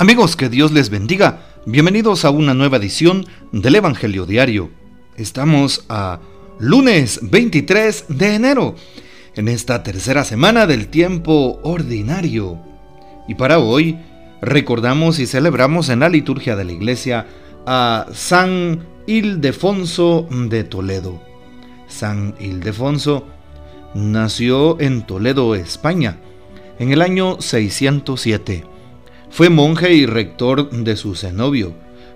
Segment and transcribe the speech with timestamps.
[0.00, 1.42] Amigos, que Dios les bendiga.
[1.66, 4.70] Bienvenidos a una nueva edición del Evangelio Diario.
[5.18, 6.20] Estamos a
[6.58, 8.76] lunes 23 de enero,
[9.34, 12.58] en esta tercera semana del tiempo ordinario.
[13.28, 13.98] Y para hoy
[14.40, 17.26] recordamos y celebramos en la liturgia de la iglesia
[17.66, 21.22] a San Ildefonso de Toledo.
[21.88, 23.26] San Ildefonso
[23.92, 26.16] nació en Toledo, España,
[26.78, 28.79] en el año 607
[29.40, 31.72] fue monje y rector de su cenobio.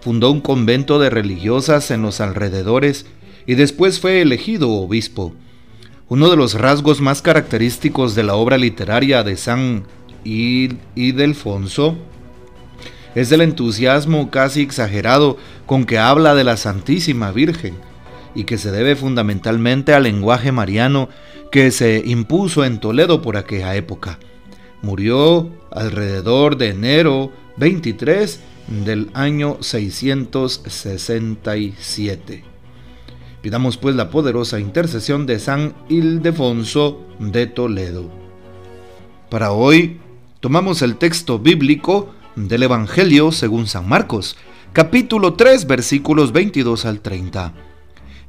[0.00, 3.06] Fundó un convento de religiosas en los alrededores
[3.44, 5.34] y después fue elegido obispo.
[6.08, 9.82] Uno de los rasgos más característicos de la obra literaria de San
[10.22, 11.96] Ildefonso
[13.16, 17.74] es el entusiasmo casi exagerado con que habla de la Santísima Virgen
[18.36, 21.08] y que se debe fundamentalmente al lenguaje mariano
[21.50, 24.20] que se impuso en Toledo por aquella época.
[24.82, 28.40] Murió alrededor de enero 23
[28.84, 32.44] del año 667.
[33.42, 38.08] Pidamos pues la poderosa intercesión de San Ildefonso de Toledo.
[39.30, 40.00] Para hoy
[40.40, 44.36] tomamos el texto bíblico del Evangelio según San Marcos,
[44.72, 47.54] capítulo 3 versículos 22 al 30.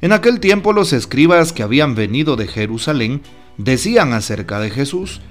[0.01, 3.21] En aquel tiempo los escribas que habían venido de Jerusalén
[3.57, 5.21] decían acerca de Jesús,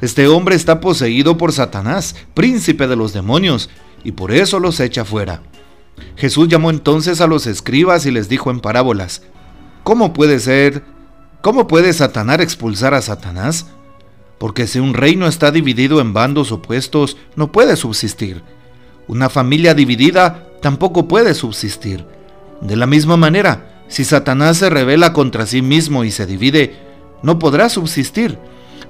[0.00, 3.68] este hombre está poseído por Satanás, príncipe de los demonios,
[4.04, 5.42] y por eso los echa fuera.
[6.16, 9.22] Jesús llamó entonces a los escribas y les dijo en parábolas,
[9.82, 10.84] ¿Cómo puede ser?
[11.40, 13.66] ¿Cómo puede Satanás expulsar a Satanás?
[14.38, 18.42] Porque si un reino está dividido en bandos opuestos, no puede subsistir.
[19.08, 22.04] Una familia dividida tampoco puede subsistir.
[22.60, 26.76] De la misma manera, si Satanás se revela contra sí mismo y se divide,
[27.22, 28.38] no podrá subsistir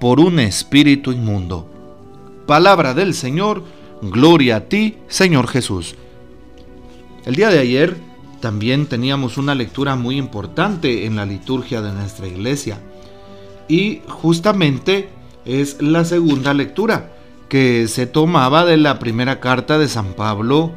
[0.00, 1.70] por un espíritu inmundo.
[2.46, 3.62] Palabra del Señor,
[4.02, 5.94] gloria a ti, Señor Jesús.
[7.26, 7.96] El día de ayer
[8.40, 12.80] también teníamos una lectura muy importante en la liturgia de nuestra iglesia
[13.68, 15.10] y justamente
[15.44, 17.12] es la segunda lectura
[17.50, 20.72] que se tomaba de la primera carta de San Pablo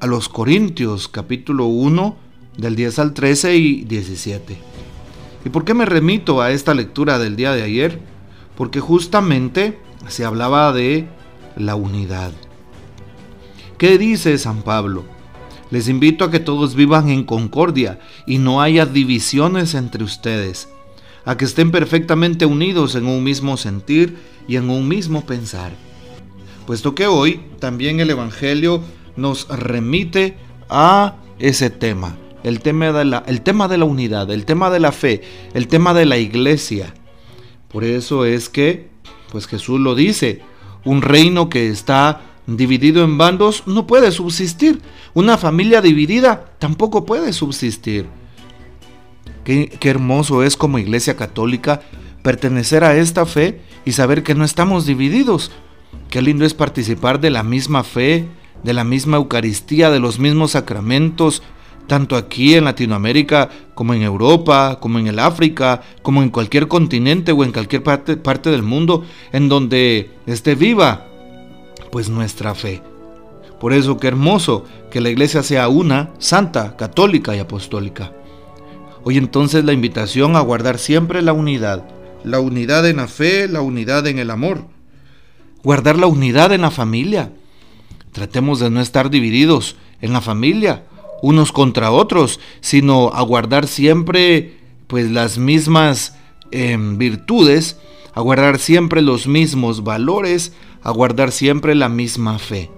[0.00, 2.16] a los Corintios, capítulo 1,
[2.58, 4.58] del 10 al 13 y 17.
[5.46, 8.15] ¿Y por qué me remito a esta lectura del día de ayer?
[8.56, 9.78] Porque justamente
[10.08, 11.08] se hablaba de
[11.56, 12.32] la unidad.
[13.78, 15.04] ¿Qué dice San Pablo?
[15.70, 20.68] Les invito a que todos vivan en concordia y no haya divisiones entre ustedes,
[21.24, 24.16] a que estén perfectamente unidos en un mismo sentir
[24.48, 25.72] y en un mismo pensar.
[26.66, 28.80] Puesto que hoy también el Evangelio
[29.16, 30.36] nos remite
[30.68, 34.80] a ese tema, el tema de la, el tema de la unidad, el tema de
[34.80, 35.22] la fe,
[35.52, 36.94] el tema de la iglesia
[37.76, 38.88] por eso es que,
[39.30, 40.40] pues Jesús lo dice,
[40.86, 44.80] un reino que está dividido en bandos no puede subsistir.
[45.12, 48.06] Una familia dividida tampoco puede subsistir.
[49.44, 51.82] Qué, qué, hermoso es como iglesia católica
[52.22, 55.50] pertenecer a esta fe y saber que no estamos divididos.
[56.08, 58.26] Qué lindo es participar de la misma fe,
[58.62, 61.42] de la misma Eucaristía, de los mismos sacramentos,
[61.86, 67.32] tanto aquí en Latinoamérica como en Europa, como en el África, como en cualquier continente
[67.32, 71.06] o en cualquier parte, del mundo en donde esté viva
[71.90, 72.82] pues nuestra fe.
[73.60, 78.12] Por eso qué hermoso que la iglesia sea una, santa, católica y apostólica.
[79.04, 81.84] Hoy entonces la invitación a guardar siempre la unidad,
[82.24, 84.66] la unidad en la fe, la unidad en el amor,
[85.62, 87.32] guardar la unidad en la familia.
[88.12, 90.84] Tratemos de no estar divididos en la familia,
[91.22, 96.16] unos contra otros, sino a guardar siempre pues las mismas
[96.50, 97.78] em, virtudes,
[98.14, 100.52] a guardar siempre los mismos valores,
[100.82, 102.70] a guardar siempre la misma fe.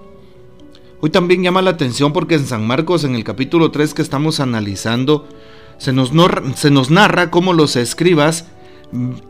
[1.01, 4.41] Hoy también llama la atención porque en San Marcos, en el capítulo 3 que estamos
[4.41, 5.29] analizando,
[5.77, 6.11] se nos,
[6.57, 8.47] se nos narra cómo los escribas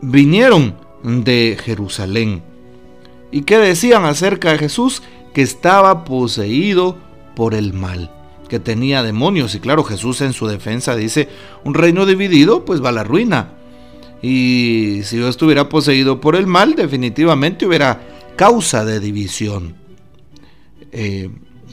[0.01, 2.41] vinieron de Jerusalén.
[3.31, 5.03] ¿Y qué decían acerca de Jesús?
[5.33, 6.97] Que estaba poseído
[7.35, 8.09] por el mal
[8.49, 9.55] que tenía demonios.
[9.55, 11.29] Y claro, Jesús en su defensa dice,
[11.63, 13.53] un reino dividido pues va a la ruina.
[14.21, 18.01] Y si yo estuviera poseído por el mal, definitivamente hubiera
[18.35, 19.75] causa de división.
[20.91, 21.29] Eh,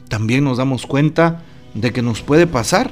[0.07, 1.43] también nos damos cuenta
[1.73, 2.91] de que nos puede pasar.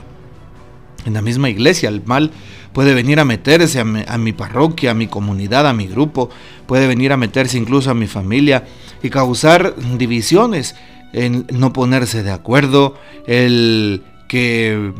[1.05, 2.31] En la misma iglesia el mal
[2.73, 6.29] puede venir a meterse a mi, parroquia, a mi comunidad, a mi grupo,
[6.67, 8.65] puede venir a meterse incluso a mi familia
[9.01, 10.75] y causar divisiones,
[11.15, 12.95] en no ponerse de acuerdo,
[13.25, 14.91] el que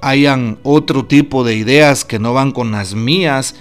[0.00, 3.56] hayan otro tipo de ideas que no van con las mías,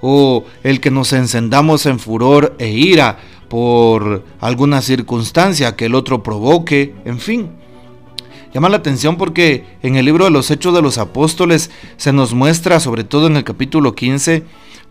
[0.00, 3.18] o el que nos encendamos en furor e ira
[3.48, 7.50] por alguna circunstancia que el otro provoque, en fin.
[8.54, 12.32] Llama la atención porque en el libro de los Hechos de los Apóstoles se nos
[12.32, 14.44] muestra, sobre todo en el capítulo 15,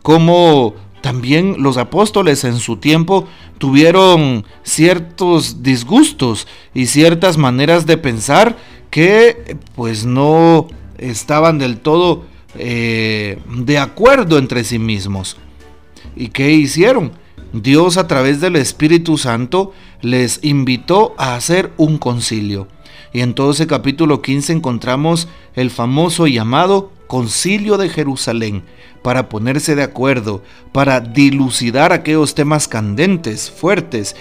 [0.04, 0.76] cómo
[1.08, 8.58] también los apóstoles en su tiempo tuvieron ciertos disgustos y ciertas maneras de pensar
[8.90, 10.68] que pues no
[10.98, 12.26] estaban del todo
[12.56, 15.38] eh, de acuerdo entre sí mismos.
[16.14, 17.14] ¿Y qué hicieron?
[17.54, 19.72] Dios a través del Espíritu Santo
[20.02, 22.68] les invitó a hacer un concilio.
[23.14, 28.64] Y en todo ese capítulo 15 encontramos el famoso llamado Concilio de Jerusalén
[29.02, 34.16] para ponerse de acuerdo, para dilucidar aquellos temas candentes, fuertes,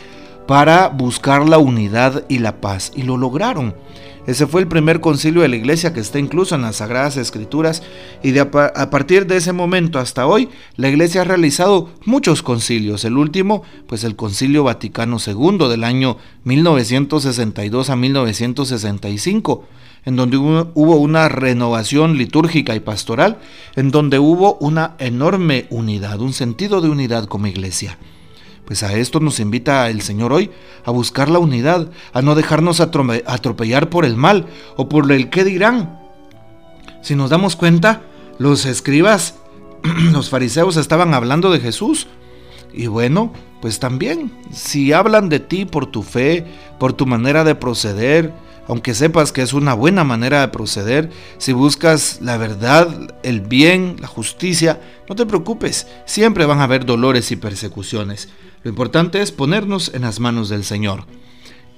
[0.47, 2.93] para buscar la unidad y la paz.
[2.95, 3.75] Y lo lograron.
[4.27, 7.83] Ese fue el primer concilio de la iglesia que está incluso en las Sagradas Escrituras
[8.25, 13.05] y a, partir de ese momento hasta hoy la iglesia ha realizado muchos concilios.
[13.05, 19.65] El último, pues el Concilio Vaticano II del año 1962 a 1965
[20.07, 23.39] en donde hubo una renovación litúrgica y pastoral,
[23.75, 27.99] en donde hubo una enorme unidad, un sentido de unidad como iglesia.
[28.65, 30.51] Pues a esto nos invita el Señor hoy,
[30.85, 35.43] a buscar la unidad, a no dejarnos atropellar por el mal o por el qué
[35.43, 35.99] dirán.
[37.03, 38.03] Si nos damos cuenta,
[38.39, 39.35] los escribas,
[40.13, 42.07] los fariseos estaban hablando de Jesús.
[42.73, 46.45] Y bueno, pues también, si hablan de ti por tu fe,
[46.79, 48.33] por tu manera de proceder,
[48.69, 53.97] aunque sepas que es una buena manera de proceder, si buscas la verdad, el bien,
[54.01, 58.29] la justicia, no te preocupes, siempre van a haber dolores y persecuciones.
[58.63, 61.05] Lo importante es ponernos en las manos del Señor.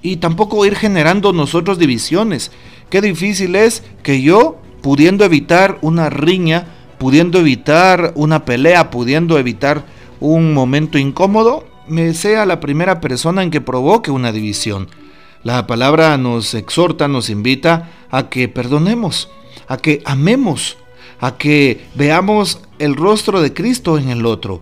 [0.01, 2.51] Y tampoco ir generando nosotros divisiones.
[2.89, 6.65] Qué difícil es que yo, pudiendo evitar una riña,
[6.97, 9.85] pudiendo evitar una pelea, pudiendo evitar
[10.19, 14.87] un momento incómodo, me sea la primera persona en que provoque una división.
[15.43, 19.29] La palabra nos exhorta, nos invita a que perdonemos,
[19.67, 20.77] a que amemos,
[21.19, 24.61] a que veamos el rostro de Cristo en el otro.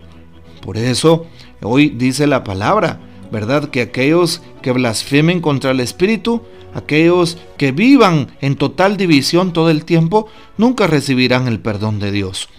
[0.61, 1.27] Por eso,
[1.61, 2.99] Hoy dice la palabra,
[3.31, 3.69] ¿verdad?
[3.69, 6.43] Que aquellos que blasfemen contra el Espíritu,
[6.75, 10.27] aquellos que vivan en total división todo el tiempo,
[10.57, 12.49] nunca recibirán el perdón de Dios.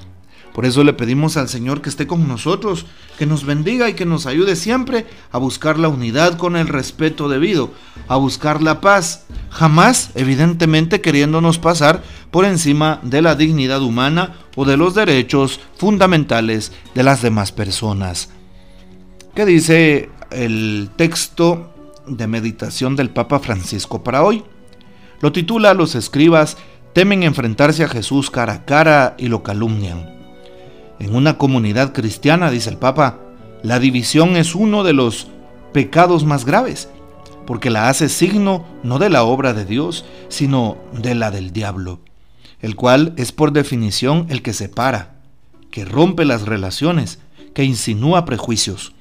[0.58, 2.84] Por eso le pedimos al Señor que esté con nosotros,
[3.16, 7.28] que nos bendiga y que nos ayude siempre a buscar la unidad con el respeto
[7.28, 7.70] debido,
[8.08, 12.02] a buscar la paz, jamás evidentemente queriéndonos pasar
[12.32, 18.28] por encima de la dignidad humana o de los derechos fundamentales de las demás personas.
[19.36, 21.72] ¿Qué dice el texto
[22.08, 24.42] de meditación del Papa Francisco para hoy?
[25.20, 26.56] Lo titula Los escribas
[26.94, 30.17] temen enfrentarse a Jesús cara a cara y lo calumnian.
[31.00, 33.20] En una comunidad cristiana, dice el Papa,
[33.62, 35.28] la división es uno de los
[35.72, 36.88] pecados más graves,
[37.46, 42.00] porque la hace signo no de la obra de Dios, sino de la del diablo,
[42.60, 45.14] el cual es por definición el que separa,
[45.70, 47.20] que rompe las relaciones,
[47.54, 48.92] que insinúa prejuicios.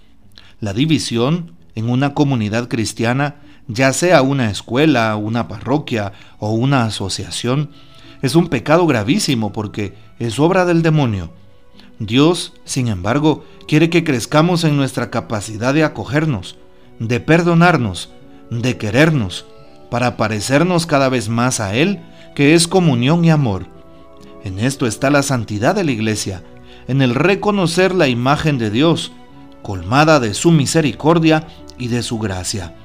[0.59, 3.35] La división en una comunidad cristiana,
[3.67, 7.71] ya sea una escuela, una parroquia o una asociación,
[8.21, 11.31] es un pecado gravísimo porque es obra del demonio.
[11.99, 16.57] Dios, sin embargo, quiere que crezcamos en nuestra capacidad de acogernos,
[16.99, 18.09] de perdonarnos,
[18.49, 19.45] de querernos,
[19.89, 21.99] para parecernos cada vez más a Él,
[22.35, 23.65] que es comunión y amor.
[24.43, 26.43] En esto está la santidad de la iglesia,
[26.87, 29.11] en el reconocer la imagen de Dios,
[29.63, 32.75] colmada de su misericordia y de su gracia.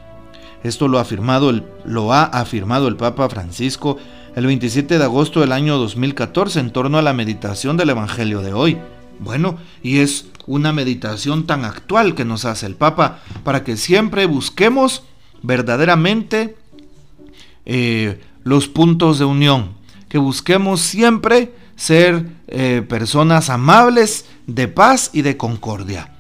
[0.62, 3.98] Esto lo ha afirmado el, lo ha afirmado el Papa Francisco
[4.34, 8.54] el 27 de agosto del año 2014 en torno a la meditación del Evangelio de
[8.54, 8.78] hoy.
[9.22, 14.26] Bueno, y es una meditación tan actual que nos hace el Papa para que siempre
[14.26, 15.04] busquemos
[15.42, 16.56] verdaderamente
[17.64, 19.74] eh, los puntos de unión,
[20.08, 26.11] que busquemos siempre ser eh, personas amables, de paz y de concordia.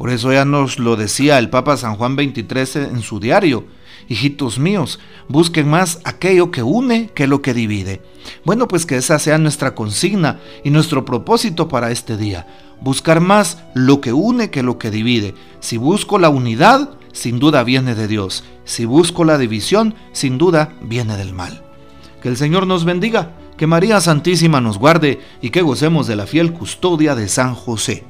[0.00, 3.66] Por eso ya nos lo decía el Papa San Juan 23 en su diario.
[4.08, 8.00] Hijitos míos, busquen más aquello que une que lo que divide.
[8.46, 12.46] Bueno, pues que esa sea nuestra consigna y nuestro propósito para este día.
[12.80, 15.34] Buscar más lo que une que lo que divide.
[15.60, 18.42] Si busco la unidad, sin duda viene de Dios.
[18.64, 21.62] Si busco la división, sin duda viene del mal.
[22.22, 26.26] Que el Señor nos bendiga, que María Santísima nos guarde y que gocemos de la
[26.26, 28.09] fiel custodia de San José.